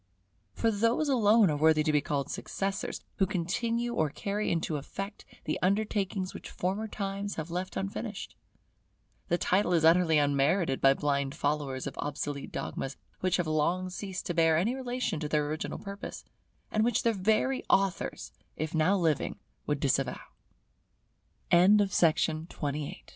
For 0.55 0.71
those 0.71 1.09
alone 1.09 1.51
are 1.51 1.55
worthy 1.57 1.83
to 1.83 1.91
be 1.91 2.01
called 2.01 2.31
successors, 2.31 3.01
who 3.17 3.27
continue 3.27 3.93
or 3.93 4.09
carry 4.09 4.51
into 4.51 4.77
effect 4.77 5.25
the 5.43 5.59
undertakings 5.61 6.33
which 6.33 6.49
former 6.49 6.87
times 6.87 7.35
have 7.35 7.51
left 7.51 7.77
unfinished; 7.77 8.35
the 9.27 9.37
title 9.37 9.73
is 9.73 9.85
utterly 9.85 10.17
unmerited 10.17 10.81
by 10.81 10.95
blind 10.95 11.35
followers 11.35 11.85
of 11.85 11.99
obsolete 11.99 12.51
dogmas, 12.51 12.97
which 13.19 13.37
have 13.37 13.45
long 13.45 13.91
ceased 13.91 14.25
to 14.25 14.33
bear 14.33 14.57
any 14.57 14.73
relation 14.73 15.19
to 15.19 15.29
their 15.29 15.47
original 15.47 15.77
purpose, 15.77 16.25
and 16.71 16.83
which 16.83 17.03
their 17.03 17.13
very 17.13 17.63
aut 17.69 18.01